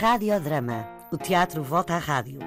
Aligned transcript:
Radiodrama. 0.00 0.88
O 1.12 1.18
teatro 1.18 1.62
volta 1.62 1.94
à 1.94 1.98
rádio. 1.98 2.38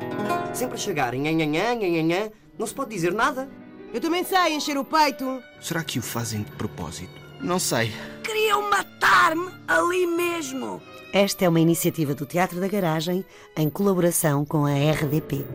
Sempre 0.55 0.74
a 0.74 0.78
chegar, 0.79 1.13
nhanhanhã, 1.13 1.76
nhanhanhã, 1.76 2.31
não 2.58 2.65
se 2.65 2.74
pode 2.74 2.90
dizer 2.90 3.13
nada. 3.13 3.47
Eu 3.94 4.02
também 4.02 4.24
sei 4.24 4.56
encher 4.56 4.76
o 4.76 4.83
peito. 4.83 5.40
Será 5.62 5.84
que 5.84 6.00
o 6.00 6.02
fazem 6.02 6.42
de 6.42 6.52
propósito? 6.54 7.13
Não 7.39 7.60
sei. 7.60 7.92
Queriam 8.24 8.68
matar-me 8.71 9.52
ali 9.68 10.08
mesmo. 10.08 10.81
Esta 11.13 11.46
é 11.46 11.49
uma 11.49 11.60
iniciativa 11.60 12.16
do 12.16 12.26
Teatro 12.26 12.60
da 12.60 12.67
Garagem 12.67 13.24
em 13.56 13.70
colaboração 13.70 14.44
com 14.44 14.65
a 14.65 14.72
RDP. 14.72 15.46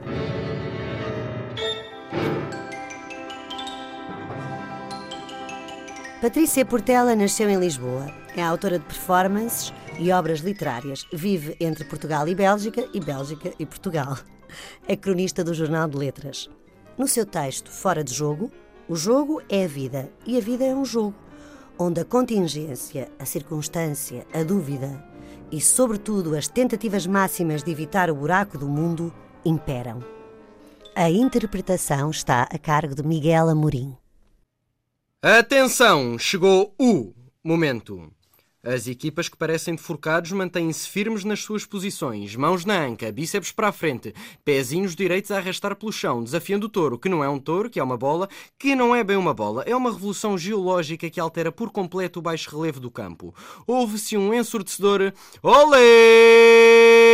Patrícia 6.22 6.64
Portela 6.64 7.16
nasceu 7.16 7.50
em 7.50 7.58
Lisboa. 7.58 8.06
É 8.36 8.42
autora 8.44 8.78
de 8.78 8.84
performances 8.84 9.74
e 9.98 10.12
obras 10.12 10.40
literárias. 10.40 11.06
Vive 11.12 11.56
entre 11.60 11.84
Portugal 11.84 12.28
e 12.28 12.34
Bélgica 12.34 12.88
e 12.94 13.00
Bélgica 13.00 13.52
e 13.58 13.66
Portugal. 13.66 14.16
É 14.86 14.96
cronista 14.96 15.44
do 15.44 15.52
Jornal 15.52 15.88
de 15.88 15.96
Letras. 15.96 16.48
No 16.96 17.06
seu 17.06 17.26
texto 17.26 17.70
Fora 17.70 18.02
de 18.02 18.14
Jogo, 18.14 18.50
o 18.88 18.96
jogo 18.96 19.42
é 19.48 19.64
a 19.64 19.68
vida 19.68 20.10
e 20.24 20.38
a 20.38 20.40
vida 20.40 20.64
é 20.64 20.74
um 20.74 20.84
jogo, 20.84 21.14
onde 21.78 22.00
a 22.00 22.04
contingência, 22.04 23.10
a 23.18 23.24
circunstância, 23.24 24.26
a 24.32 24.42
dúvida 24.42 25.04
e, 25.52 25.60
sobretudo, 25.60 26.34
as 26.34 26.48
tentativas 26.48 27.06
máximas 27.06 27.62
de 27.62 27.70
evitar 27.70 28.10
o 28.10 28.14
buraco 28.14 28.58
do 28.58 28.66
mundo 28.68 29.12
imperam. 29.44 30.02
A 30.94 31.10
interpretação 31.10 32.10
está 32.10 32.42
a 32.42 32.58
cargo 32.58 32.94
de 32.94 33.02
Miguel 33.02 33.48
Amorim. 33.48 33.96
Atenção! 35.22 36.18
Chegou 36.18 36.74
o 36.78 37.12
momento. 37.44 38.10
As 38.68 38.86
equipas 38.86 39.30
que 39.30 39.36
parecem 39.36 39.74
deforcados 39.74 40.30
mantêm-se 40.30 40.86
firmes 40.86 41.24
nas 41.24 41.40
suas 41.40 41.64
posições, 41.64 42.36
mãos 42.36 42.66
na 42.66 42.78
anca, 42.78 43.10
bíceps 43.10 43.50
para 43.50 43.68
a 43.68 43.72
frente, 43.72 44.14
pezinhos 44.44 44.94
direitos 44.94 45.30
a 45.30 45.38
arrastar 45.38 45.74
pelo 45.74 45.90
chão, 45.90 46.22
desafiando 46.22 46.66
o 46.66 46.68
touro, 46.68 46.98
que 46.98 47.08
não 47.08 47.24
é 47.24 47.28
um 47.30 47.38
touro, 47.38 47.70
que 47.70 47.80
é 47.80 47.82
uma 47.82 47.96
bola, 47.96 48.28
que 48.58 48.74
não 48.74 48.94
é 48.94 49.02
bem 49.02 49.16
uma 49.16 49.32
bola, 49.32 49.62
é 49.66 49.74
uma 49.74 49.90
revolução 49.90 50.36
geológica 50.36 51.08
que 51.08 51.18
altera 51.18 51.50
por 51.50 51.70
completo 51.70 52.18
o 52.18 52.22
baixo 52.22 52.54
relevo 52.54 52.78
do 52.78 52.90
campo. 52.90 53.34
Houve-se 53.66 54.18
um 54.18 54.34
ensurdecedor 54.34 55.14
Olé! 55.42 57.07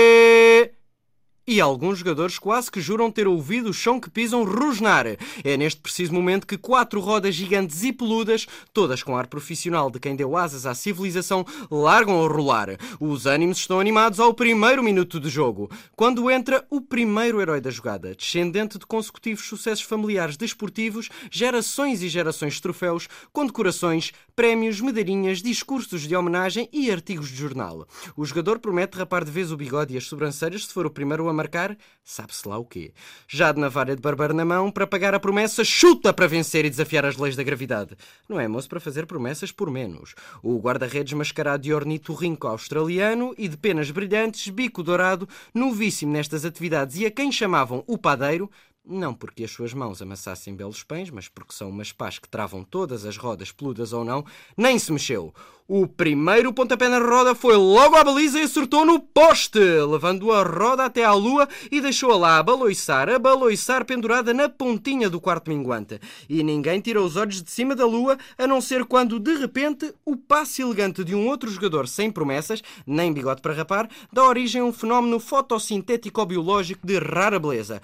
E 1.47 1.61
alguns 1.61 1.99
jogadores 1.99 2.39
quase 2.39 2.71
que 2.71 2.81
juram 2.81 3.11
ter 3.11 3.29
ouvido 3.29 3.69
o 3.69 3.75
chão 3.75 4.01
que 4.01 4.09
pisam 4.09 4.45
rosnar. 4.45 5.05
É 5.45 5.57
neste 5.59 5.79
preciso 5.79 6.15
momento 6.15 6.47
que 6.47 6.57
quatro 6.57 7.01
rodas 7.01 7.35
gigantes 7.35 7.85
e 7.85 7.93
peludas, 7.93 8.47
todas 8.73 9.03
com 9.03 9.15
ar 9.15 9.27
profissional 9.27 9.91
de 9.91 10.01
quem 10.01 10.17
deu 10.17 10.39
asas 10.39 10.65
à 10.65 10.75
civilização, 10.75 11.45
largam 11.71 12.25
a 12.25 12.29
rolar. 12.29 12.79
Os 12.99 13.27
ânimos 13.27 13.59
estão 13.59 13.79
animados 13.79 14.21
ao 14.21 14.33
primeiro 14.33 14.83
minuto 14.83 15.21
de 15.21 15.29
jogo, 15.29 15.71
quando 15.95 16.31
entra 16.31 16.67
o 16.71 16.81
primeiro 16.81 17.43
herói 17.43 17.61
da 17.61 17.71
jogada, 17.71 18.15
descendente 18.15 18.79
de 18.79 18.87
consecutivos 18.87 19.45
sucessos 19.45 19.85
familiares 19.85 20.39
desportivos, 20.39 21.11
gerações 21.31 22.03
e 22.03 22.09
gerações 22.09 22.55
de 22.55 22.63
troféus, 22.63 23.07
condecorações, 23.35 24.13
prémios, 24.35 24.81
medalhinhas, 24.81 25.43
discursos 25.43 26.09
de 26.09 26.17
homenagem 26.17 26.71
e 26.73 26.91
artigos 26.91 27.29
de 27.29 27.37
jornal. 27.37 27.87
O 28.17 28.25
jogador 28.25 28.59
promete 28.61 28.97
rapar 28.97 29.27
de 29.27 29.31
vez 29.31 29.53
o 29.53 29.59
bigode 29.59 29.93
e 29.93 29.99
as 29.99 30.05
sobrancelhas 30.05 30.65
se 30.65 30.73
for 30.73 30.87
o 30.87 30.91
primeiro 30.91 31.29
a 31.29 31.34
marcar, 31.35 31.77
sabe-se 32.03 32.49
lá 32.49 32.57
o 32.57 32.65
quê. 32.65 32.93
Já 33.29 33.53
de 33.53 33.61
navalha 33.61 33.95
de 33.95 34.01
barbeiro 34.01 34.33
na 34.33 34.45
mão, 34.45 34.71
para 34.71 34.87
pagar 34.87 35.15
a 35.15 35.21
promessa, 35.21 35.65
chuta 35.65 36.13
para 36.13 36.27
vencer 36.27 36.65
e 36.65 36.71
desafiar 36.71 37.05
as 37.05 37.17
leis 37.17 37.37
da 37.37 37.43
gravidade. 37.43 37.97
Não 38.29 38.41
é 38.41 38.49
moço 38.49 38.69
para 38.69 38.81
fazer 38.81 39.07
promessas 39.07 39.53
por 39.53 39.71
menos. 39.71 40.15
O 40.43 40.59
guarda-redes 40.59 41.13
mascarado 41.13 41.63
de 41.63 41.75
ornitorrinco 41.75 42.47
australiano 42.47 43.35
e 43.37 43.49
de 43.49 43.57
penas 43.57 43.91
brilhantes, 43.91 44.49
bico 44.49 44.83
dourado, 44.83 45.29
novíssimo 45.53 46.13
nestas 46.13 46.45
atividades 46.45 46.97
e 46.97 47.07
a 47.07 47.11
quem 47.11 47.31
chamavam 47.31 47.85
o 47.87 47.99
padeiro, 47.99 48.51
não 48.87 49.15
porque 49.15 49.45
as 49.45 49.51
suas 49.51 49.73
mãos 49.73 50.03
amassassem 50.03 50.55
belos 50.55 50.83
pães, 50.83 51.09
mas 51.09 51.27
porque 51.27 51.55
são 51.55 51.71
umas 51.71 51.91
pás 51.91 52.19
que 52.19 52.29
travam 52.29 52.63
todas 52.63 53.07
as 53.07 53.17
rodas 53.17 53.51
peludas 53.51 53.93
ou 53.93 54.05
não, 54.05 54.25
nem 54.57 54.79
se 54.79 54.93
mexeu. 54.93 55.33
O 55.67 55.87
primeiro 55.87 56.53
pontapé 56.53 56.91
na 56.91 56.99
roda 56.99 57.35
foi 57.35 57.57
logo 57.57 57.97
à 57.97 58.05
baliza 58.05 58.39
e 58.39 58.43
acertou 58.43 58.85
no 58.85 59.01
poste, 59.01 59.59
levando 59.59 60.31
a 60.31 60.43
roda 60.43 60.85
até 60.85 61.03
à 61.03 61.15
lua 61.15 61.49
e 61.73 61.81
deixou-a 61.81 62.17
lá 62.17 62.39
a 62.39 62.43
baloiçar, 62.43 63.09
a 63.09 63.19
baloiçar 63.19 63.87
pendurada 63.87 64.35
na 64.35 64.47
pontinha 64.47 65.09
do 65.09 65.19
quarto 65.19 65.51
minguante. 65.51 65.99
E 66.29 66.43
ninguém 66.43 66.83
tirou 66.83 67.07
os 67.07 67.17
olhos 67.17 67.43
de 67.43 67.51
cima 67.51 67.75
da 67.75 67.87
lua, 67.87 68.19
a 68.37 68.47
não 68.47 68.61
ser 68.61 68.85
quando, 68.85 69.19
de 69.19 69.37
repente, 69.37 69.95
o 70.05 70.19
passe 70.19 70.61
elegante 70.61 71.03
de 71.03 71.15
um 71.15 71.27
outro 71.27 71.51
jogador 71.51 71.89
sem 71.89 72.13
promessas, 72.13 72.63
nem 72.87 73.11
bigode 73.11 73.41
para 73.41 73.55
rapar, 73.55 73.89
dá 74.13 74.23
origem 74.23 74.61
a 74.61 74.65
um 74.67 74.73
fenómeno 74.73 75.19
fotossintético-biológico 75.19 76.87
de 76.87 76.99
rara 76.99 77.39
beleza. 77.39 77.81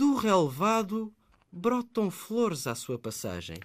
Do 0.00 0.14
relevado 0.14 1.12
brotam 1.52 2.10
flores 2.10 2.66
à 2.66 2.74
sua 2.74 2.98
passagem. 2.98 3.58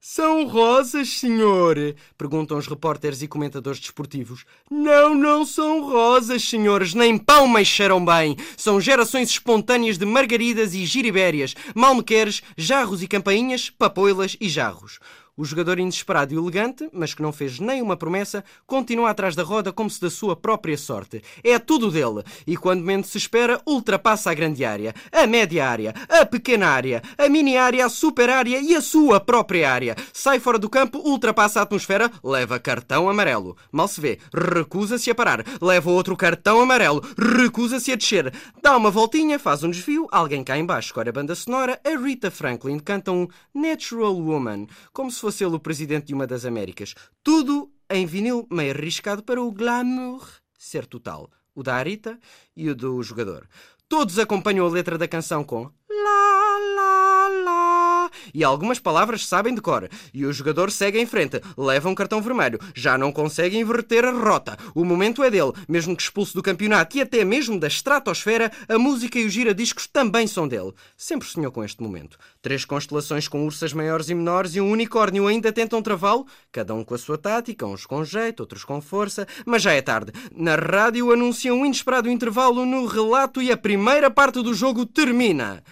São 0.00 0.46
rosas, 0.46 1.08
senhor? 1.08 1.76
Perguntam 2.16 2.56
os 2.56 2.68
repórteres 2.68 3.20
e 3.20 3.26
comentadores 3.26 3.80
desportivos. 3.80 4.44
Não, 4.70 5.12
não 5.12 5.44
são 5.44 5.82
rosas, 5.82 6.48
senhores, 6.48 6.94
nem 6.94 7.18
pão 7.18 7.48
mexeram 7.48 8.04
bem. 8.04 8.36
São 8.56 8.80
gerações 8.80 9.28
espontâneas 9.30 9.98
de 9.98 10.06
margaridas 10.06 10.72
e 10.72 10.86
giribérias, 10.86 11.56
malmequeres, 11.74 12.44
jarros 12.56 13.02
e 13.02 13.08
campainhas, 13.08 13.68
papoilas 13.68 14.36
e 14.40 14.48
jarros. 14.48 15.00
O 15.34 15.46
jogador 15.46 15.78
inesperado 15.78 16.34
e 16.34 16.36
elegante, 16.36 16.90
mas 16.92 17.14
que 17.14 17.22
não 17.22 17.32
fez 17.32 17.58
nenhuma 17.58 17.96
promessa, 17.96 18.44
continua 18.66 19.08
atrás 19.08 19.34
da 19.34 19.42
roda 19.42 19.72
como 19.72 19.88
se 19.88 19.98
da 19.98 20.10
sua 20.10 20.36
própria 20.36 20.76
sorte. 20.76 21.22
É 21.42 21.58
tudo 21.58 21.90
dele. 21.90 22.22
E 22.46 22.54
quando 22.54 22.84
menos 22.84 23.06
se 23.06 23.16
espera, 23.16 23.58
ultrapassa 23.66 24.30
a 24.30 24.34
grande 24.34 24.62
área, 24.62 24.94
a 25.10 25.26
média 25.26 25.66
área, 25.66 25.94
a 26.06 26.26
pequena 26.26 26.68
área, 26.68 27.02
a 27.16 27.30
mini 27.30 27.56
área, 27.56 27.86
a 27.86 27.88
super 27.88 28.28
área 28.28 28.60
e 28.60 28.74
a 28.74 28.82
sua 28.82 29.18
própria 29.20 29.72
área. 29.72 29.96
Sai 30.12 30.38
fora 30.38 30.58
do 30.58 30.68
campo, 30.68 30.98
ultrapassa 30.98 31.60
a 31.60 31.62
atmosfera, 31.62 32.10
leva 32.22 32.58
cartão 32.58 33.08
amarelo. 33.08 33.56
Mal 33.70 33.88
se 33.88 34.02
vê, 34.02 34.18
recusa-se 34.34 35.10
a 35.10 35.14
parar, 35.14 35.42
leva 35.62 35.90
outro 35.90 36.14
cartão 36.14 36.60
amarelo, 36.60 37.02
recusa-se 37.16 37.90
a 37.90 37.96
descer. 37.96 38.34
Dá 38.60 38.76
uma 38.76 38.90
voltinha, 38.90 39.38
faz 39.38 39.62
um 39.62 39.70
desvio, 39.70 40.06
alguém 40.12 40.44
cá 40.44 40.58
embaixo 40.58 40.88
escolhe 40.88 41.08
a 41.08 41.12
banda 41.12 41.34
sonora, 41.34 41.80
a 41.82 41.96
Rita 41.96 42.30
Franklin 42.30 42.78
canta 42.78 43.10
um 43.12 43.26
Natural 43.54 44.14
Woman, 44.14 44.66
como 44.92 45.10
se 45.10 45.21
fosse 45.22 45.44
ele 45.44 45.54
o 45.54 45.60
presidente 45.60 46.06
de 46.06 46.14
uma 46.14 46.26
das 46.26 46.44
Américas. 46.44 46.94
Tudo 47.22 47.72
em 47.88 48.04
vinil 48.04 48.44
meio 48.50 48.72
arriscado 48.72 49.22
para 49.22 49.40
o 49.40 49.52
glamour 49.52 50.28
ser 50.58 50.84
total. 50.84 51.30
O 51.54 51.62
da 51.62 51.76
Arita 51.76 52.18
e 52.56 52.68
o 52.68 52.74
do 52.74 53.00
jogador. 53.04 53.48
Todos 53.88 54.18
acompanham 54.18 54.66
a 54.66 54.70
letra 54.70 54.98
da 54.98 55.06
canção 55.06 55.44
com. 55.44 55.70
E 58.34 58.44
algumas 58.44 58.78
palavras 58.78 59.26
sabem 59.26 59.54
de 59.54 59.60
cor. 59.60 59.88
E 60.12 60.24
o 60.24 60.32
jogador 60.32 60.70
segue 60.70 60.98
em 60.98 61.06
frente, 61.06 61.40
leva 61.56 61.88
um 61.88 61.94
cartão 61.94 62.20
vermelho. 62.20 62.58
Já 62.74 62.96
não 62.96 63.12
consegue 63.12 63.58
inverter 63.58 64.04
a 64.04 64.10
rota. 64.10 64.56
O 64.74 64.84
momento 64.84 65.22
é 65.22 65.30
dele. 65.30 65.52
Mesmo 65.68 65.96
que 65.96 66.02
expulso 66.02 66.34
do 66.34 66.42
campeonato 66.42 66.96
e 66.96 67.00
até 67.00 67.24
mesmo 67.24 67.58
da 67.58 67.66
estratosfera, 67.66 68.50
a 68.68 68.78
música 68.78 69.18
e 69.18 69.26
os 69.26 69.32
giradiscos 69.32 69.86
também 69.86 70.26
são 70.26 70.48
dele. 70.48 70.72
Sempre 70.96 71.28
sonhou 71.28 71.52
com 71.52 71.64
este 71.64 71.82
momento. 71.82 72.18
Três 72.40 72.64
constelações 72.64 73.28
com 73.28 73.44
ursas 73.44 73.72
maiores 73.72 74.08
e 74.08 74.14
menores 74.14 74.54
e 74.54 74.60
um 74.60 74.70
unicórnio 74.70 75.26
ainda 75.26 75.52
tentam 75.52 75.82
travá-lo, 75.82 76.26
cada 76.50 76.74
um 76.74 76.84
com 76.84 76.94
a 76.94 76.98
sua 76.98 77.18
tática, 77.18 77.66
uns 77.66 77.86
com 77.86 78.04
jeito, 78.04 78.40
outros 78.40 78.64
com 78.64 78.80
força, 78.80 79.26
mas 79.44 79.62
já 79.62 79.72
é 79.72 79.82
tarde. 79.82 80.12
Na 80.34 80.56
rádio 80.56 81.12
anunciam 81.12 81.58
um 81.58 81.66
inesperado 81.66 82.08
intervalo 82.08 82.64
no 82.64 82.86
relato 82.86 83.40
e 83.40 83.52
a 83.52 83.56
primeira 83.56 84.10
parte 84.10 84.42
do 84.42 84.54
jogo 84.54 84.86
termina 84.86 85.62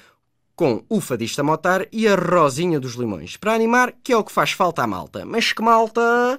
com 0.61 0.85
o 0.91 1.01
fadista 1.01 1.43
Motar 1.43 1.87
e 1.91 2.07
a 2.07 2.15
Rosinha 2.15 2.79
dos 2.79 2.93
Limões, 2.93 3.35
para 3.35 3.55
animar, 3.55 3.95
que 4.05 4.13
é 4.13 4.17
o 4.19 4.23
que 4.23 4.31
faz 4.31 4.53
falta 4.53 4.83
à 4.83 4.87
malta. 4.87 5.25
Mas 5.25 5.55
que 5.55 5.63
malta! 5.63 6.39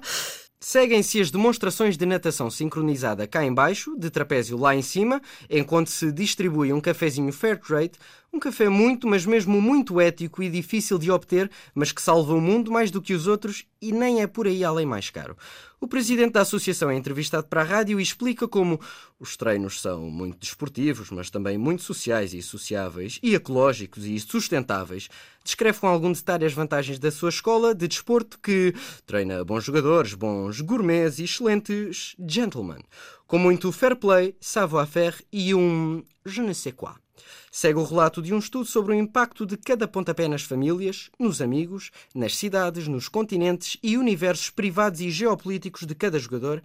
Seguem-se 0.60 1.20
as 1.20 1.28
demonstrações 1.28 1.96
de 1.96 2.06
natação 2.06 2.48
sincronizada 2.48 3.26
cá 3.26 3.44
em 3.44 3.52
baixo, 3.52 3.98
de 3.98 4.08
trapézio 4.10 4.56
lá 4.56 4.76
em 4.76 4.80
cima, 4.80 5.20
enquanto 5.50 5.90
se 5.90 6.12
distribui 6.12 6.72
um 6.72 6.80
cafezinho 6.80 7.32
Fairtrade, 7.32 7.98
um 8.32 8.38
café 8.38 8.68
muito, 8.68 9.06
mas 9.06 9.26
mesmo 9.26 9.60
muito 9.60 10.00
ético 10.00 10.42
e 10.42 10.48
difícil 10.48 10.98
de 10.98 11.10
obter, 11.10 11.50
mas 11.74 11.92
que 11.92 12.00
salva 12.00 12.32
o 12.32 12.40
mundo 12.40 12.72
mais 12.72 12.90
do 12.90 13.02
que 13.02 13.12
os 13.12 13.26
outros 13.26 13.66
e 13.80 13.92
nem 13.92 14.22
é 14.22 14.26
por 14.26 14.46
aí 14.46 14.64
além 14.64 14.86
mais 14.86 15.10
caro. 15.10 15.36
O 15.78 15.86
presidente 15.86 16.32
da 16.32 16.40
associação 16.40 16.88
é 16.90 16.96
entrevistado 16.96 17.46
para 17.46 17.60
a 17.60 17.64
rádio 17.64 18.00
e 18.00 18.02
explica 18.02 18.48
como 18.48 18.80
os 19.20 19.36
treinos 19.36 19.80
são 19.80 20.08
muito 20.08 20.38
desportivos, 20.38 21.10
mas 21.10 21.28
também 21.28 21.58
muito 21.58 21.82
sociais 21.82 22.32
e 22.32 22.40
sociáveis, 22.40 23.18
e 23.22 23.34
ecológicos 23.34 24.06
e 24.06 24.18
sustentáveis. 24.18 25.08
Descreve 25.44 25.80
com 25.80 25.88
algum 25.88 26.12
detalhe 26.12 26.46
as 26.46 26.54
vantagens 26.54 26.98
da 26.98 27.10
sua 27.10 27.28
escola 27.28 27.74
de 27.74 27.86
desporto 27.86 28.38
que 28.38 28.72
treina 29.04 29.44
bons 29.44 29.64
jogadores, 29.64 30.14
bons 30.14 30.60
gourmets 30.60 31.18
e 31.18 31.24
excelentes 31.24 32.14
gentlemen, 32.26 32.78
com 33.26 33.38
muito 33.38 33.70
fair 33.72 33.96
play, 33.96 34.34
savoir-faire 34.40 35.16
e 35.30 35.54
um 35.54 36.02
je 36.24 36.40
ne 36.40 36.54
sais 36.54 36.74
quoi. 36.74 37.01
Segue 37.50 37.78
o 37.78 37.84
relato 37.84 38.22
de 38.22 38.32
um 38.32 38.38
estudo 38.38 38.64
sobre 38.64 38.92
o 38.94 38.98
impacto 38.98 39.44
de 39.44 39.56
cada 39.56 39.86
pontapé 39.86 40.26
nas 40.26 40.42
famílias, 40.42 41.10
nos 41.18 41.42
amigos, 41.42 41.90
nas 42.14 42.36
cidades, 42.36 42.88
nos 42.88 43.08
continentes 43.08 43.76
e 43.82 43.96
universos 43.96 44.50
privados 44.50 45.00
e 45.00 45.10
geopolíticos 45.10 45.86
de 45.86 45.94
cada 45.94 46.18
jogador 46.18 46.62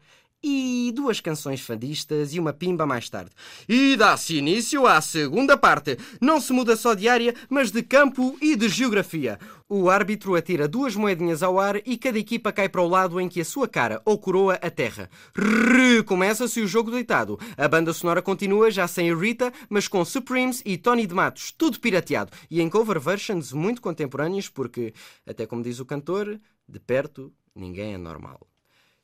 e 0.47 0.91
duas 0.91 1.19
canções 1.19 1.59
fadistas 1.59 2.33
e 2.33 2.39
uma 2.39 2.53
pimba 2.53 2.85
mais 2.85 3.09
tarde. 3.09 3.31
E 3.67 3.97
dá-se 3.97 4.37
início 4.37 4.87
à 4.87 5.01
segunda 5.01 5.57
parte. 5.57 5.97
Não 6.21 6.39
se 6.39 6.53
muda 6.53 6.75
só 6.75 6.93
de 6.93 7.09
área, 7.09 7.35
mas 7.49 7.71
de 7.71 7.83
campo 7.83 8.37
e 8.41 8.55
de 8.55 8.69
geografia. 8.69 9.37
O 9.67 9.89
árbitro 9.89 10.35
atira 10.35 10.65
duas 10.65 10.95
moedinhas 10.95 11.43
ao 11.43 11.59
ar 11.59 11.81
e 11.85 11.97
cada 11.97 12.17
equipa 12.17 12.53
cai 12.53 12.69
para 12.69 12.81
o 12.81 12.87
lado 12.87 13.19
em 13.19 13.27
que 13.27 13.41
a 13.41 13.45
sua 13.45 13.67
cara 13.67 14.01
ou 14.05 14.17
coroa 14.17 14.53
a 14.55 14.69
terra. 14.69 15.09
Recomeça-se 15.35 16.61
o 16.61 16.67
jogo 16.67 16.89
deitado. 16.89 17.37
A 17.57 17.67
banda 17.67 17.91
sonora 17.91 18.21
continua 18.21 18.71
já 18.71 18.87
sem 18.87 19.13
Rita, 19.13 19.51
mas 19.69 19.89
com 19.89 20.05
Supremes 20.05 20.61
e 20.65 20.77
Tony 20.77 21.05
de 21.05 21.13
Matos, 21.13 21.51
tudo 21.51 21.79
pirateado 21.79 22.31
e 22.49 22.61
em 22.61 22.69
cover 22.69 22.99
versions 22.99 23.51
muito 23.51 23.81
contemporâneas 23.81 24.47
porque, 24.47 24.93
até 25.25 25.45
como 25.45 25.61
diz 25.61 25.79
o 25.81 25.85
cantor, 25.85 26.39
de 26.67 26.79
perto 26.79 27.33
ninguém 27.53 27.93
é 27.95 27.97
normal. 27.97 28.47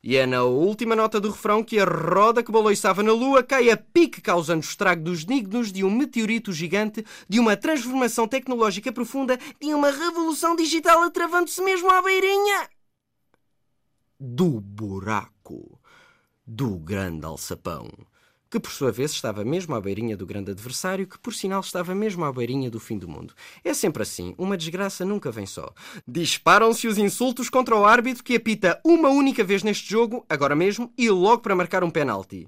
E 0.03 0.17
é 0.17 0.25
na 0.25 0.43
última 0.43 0.97
nota 0.97 1.21
do 1.21 1.31
refrão 1.31 1.63
que 1.63 1.79
a 1.79 1.85
roda 1.85 2.43
que 2.43 2.51
baloiçava 2.51 3.01
na 3.01 3.13
lua 3.13 3.41
cai 3.41 3.69
a 3.69 3.77
pique, 3.77 4.19
causando 4.19 4.61
estrago 4.61 5.01
dos 5.01 5.23
dignos 5.23 5.71
de 5.71 5.81
um 5.85 5.89
meteorito 5.89 6.51
gigante, 6.51 7.05
de 7.29 7.39
uma 7.39 7.55
transformação 7.55 8.27
tecnológica 8.27 8.91
profunda, 8.91 9.39
de 9.61 9.73
uma 9.73 9.91
revolução 9.91 10.57
digital 10.57 11.03
atravando-se 11.03 11.61
mesmo 11.61 11.89
à 11.89 12.01
beirinha 12.01 12.69
do 14.19 14.59
buraco 14.61 15.79
do 16.45 16.77
grande 16.77 17.25
alçapão 17.25 17.89
que 18.53 18.59
por 18.59 18.71
sua 18.71 18.91
vez 18.91 19.09
estava 19.09 19.43
mesmo 19.43 19.73
à 19.73 19.81
beirinha 19.81 20.15
do 20.15 20.27
grande 20.27 20.51
adversário, 20.51 21.07
que 21.07 21.17
por 21.17 21.33
sinal 21.33 21.59
estava 21.59 21.95
mesmo 21.95 22.23
à 22.23 22.31
beirinha 22.31 22.69
do 22.69 22.79
fim 22.79 22.99
do 22.99 23.09
mundo. 23.09 23.33
É 23.63 23.73
sempre 23.73 24.03
assim, 24.03 24.35
uma 24.37 24.55
desgraça 24.55 25.03
nunca 25.03 25.31
vem 25.31 25.47
só. 25.47 25.73
Disparam-se 26.07 26.87
os 26.87 26.99
insultos 26.99 27.49
contra 27.49 27.75
o 27.75 27.83
árbitro 27.83 28.23
que 28.23 28.35
apita 28.35 28.79
uma 28.85 29.09
única 29.09 29.43
vez 29.43 29.63
neste 29.63 29.89
jogo, 29.89 30.23
agora 30.29 30.55
mesmo, 30.55 30.93
e 30.95 31.09
logo 31.09 31.41
para 31.41 31.55
marcar 31.55 31.83
um 31.83 31.89
penalti. 31.89 32.47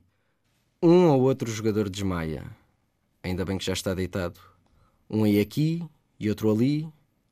Um 0.80 1.07
ou 1.07 1.22
outro 1.24 1.52
jogador 1.52 1.90
desmaia. 1.90 2.56
Ainda 3.24 3.44
bem 3.44 3.57
que 3.57 3.66
já 3.66 3.74
está 3.74 3.96
deitado. 3.96 4.40
Um 5.10 5.24
aí 5.24 5.40
aqui 5.40 5.84
e 6.19 6.30
outro 6.30 6.52
ali. 6.52 6.88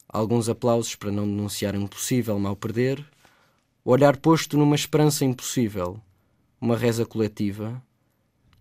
Alguns 0.09 0.49
aplausos 0.49 0.95
para 0.95 1.11
não 1.11 1.27
denunciar 1.27 1.75
um 1.75 1.85
possível 1.85 2.39
mal 2.39 2.55
perder. 2.55 3.05
O 3.85 3.91
olhar 3.91 4.17
posto 4.17 4.57
numa 4.57 4.75
esperança 4.75 5.23
impossível. 5.23 6.01
Uma 6.59 6.75
reza 6.75 7.05
coletiva 7.05 7.79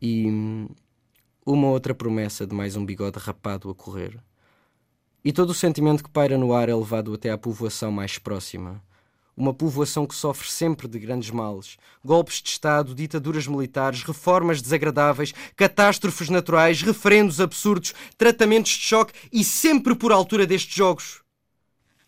e 0.03 0.27
uma 1.47 1.69
outra 1.69 1.95
promessa 1.95 2.45
de 2.45 2.53
mais 2.53 2.75
um 2.75 2.85
bigode 2.85 3.21
rapado 3.21 3.71
a 3.71 3.75
correr. 3.75 4.19
E 5.25 5.33
todo 5.33 5.51
o 5.51 5.55
sentimento 5.55 6.03
que 6.03 6.11
paira 6.11 6.37
no 6.37 6.53
ar 6.53 6.69
é 6.69 6.75
levado 6.75 7.15
até 7.15 7.31
à 7.31 7.39
povoação 7.39 7.93
mais 7.93 8.19
próxima. 8.19 8.83
Uma 9.37 9.55
povoação 9.55 10.05
que 10.05 10.15
sofre 10.15 10.51
sempre 10.51 10.89
de 10.89 10.99
grandes 10.99 11.31
males: 11.31 11.79
golpes 12.05 12.43
de 12.43 12.49
Estado, 12.51 12.97
ditaduras 12.97 13.47
militares, 13.47 14.03
reformas 14.03 14.61
desagradáveis, 14.61 15.33
catástrofes 15.55 16.29
naturais, 16.29 16.83
referendos 16.83 17.41
absurdos, 17.41 17.95
tratamentos 18.19 18.73
de 18.73 18.81
choque 18.81 19.15
e 19.33 19.45
sempre 19.45 19.95
por 19.95 20.11
altura 20.11 20.47
destes 20.47 20.75
jogos. 20.75 21.23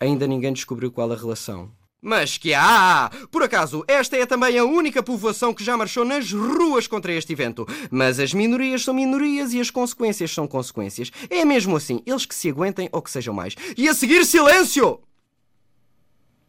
Ainda 0.01 0.27
ninguém 0.27 0.53
descobriu 0.53 0.91
qual 0.91 1.13
a 1.13 1.17
relação. 1.17 1.71
Mas 2.07 2.37
que 2.37 2.53
há! 2.53 3.11
Por 3.31 3.43
acaso, 3.43 3.83
esta 3.89 4.15
é 4.15 4.27
também 4.27 4.59
a 4.59 4.65
única 4.65 5.03
povoação 5.03 5.55
que 5.55 5.65
já 5.65 5.75
marchou 5.75 6.05
nas 6.05 6.31
ruas 6.31 6.87
contra 6.87 7.15
este 7.15 7.33
evento. 7.33 7.67
Mas 7.91 8.21
as 8.21 8.35
minorias 8.35 8.85
são 8.85 8.93
minorias 8.93 9.55
e 9.55 9.61
as 9.61 9.71
consequências 9.71 10.31
são 10.31 10.47
consequências. 10.47 11.11
É 11.31 11.47
mesmo 11.47 11.75
assim, 11.75 12.03
eles 12.05 12.27
que 12.27 12.35
se 12.35 12.51
aguentem 12.51 12.91
ou 12.93 13.01
que 13.01 13.11
sejam 13.11 13.33
mais. 13.33 13.57
E 13.75 13.89
a 13.89 13.95
seguir, 13.95 14.27
silêncio! 14.27 15.01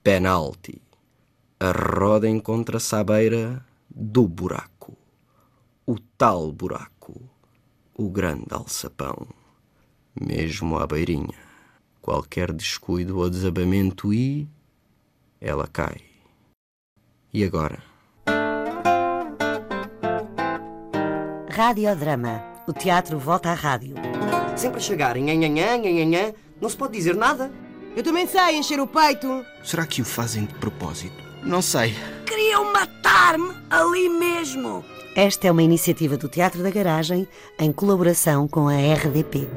Penalti. 0.04 0.82
A 1.58 1.72
roda 1.72 2.28
encontra-se 2.28 2.94
à 2.94 3.02
beira 3.02 3.66
do 3.90 4.28
buraco. 4.28 4.98
O 5.88 5.98
tal 6.18 6.52
buraco. 6.52 7.30
O 7.98 8.10
grande 8.10 8.48
alçapão. 8.50 9.26
Mesmo 10.20 10.78
à 10.78 10.86
beirinha. 10.86 11.40
Qualquer 12.02 12.52
descuido 12.52 13.20
ou 13.20 13.30
desabamento 13.30 14.14
e 14.14 14.50
ela 15.46 15.68
cai. 15.68 16.02
E 17.32 17.44
agora? 17.44 17.78
Radiodrama. 21.50 22.44
O 22.68 22.74
teatro 22.74 23.20
volta 23.20 23.52
à 23.52 23.54
rádio. 23.54 23.96
Sempre 24.56 24.78
a 24.78 24.82
chegar, 24.82 25.16
nhanhanhã, 25.16 25.78
nhanhanhã, 25.78 26.34
não 26.60 26.68
se 26.68 26.76
pode 26.76 26.94
dizer 26.94 27.16
nada. 27.16 27.52
Eu 27.96 28.02
também 28.02 28.26
sei 28.26 28.58
encher 28.58 28.80
o 28.80 28.88
peito. 28.88 29.46
Será 29.64 29.86
que 29.86 30.02
o 30.02 30.06
fazem 30.06 30.46
de 30.46 30.56
propósito? 30.56 31.24
Não 31.44 31.62
sei. 31.62 31.94
Queriam 32.26 32.74
matar-me 32.74 33.54
ali 33.70 34.10
mesmo. 34.10 34.84
Esta 35.16 35.48
é 35.48 35.52
uma 35.52 35.64
iniciativa 35.64 36.18
do 36.18 36.28
Teatro 36.28 36.64
da 36.64 36.72
Garagem 36.72 37.28
em 37.60 37.72
colaboração 37.72 38.48
com 38.48 38.68
a 38.68 38.74
RDP. 38.74 39.48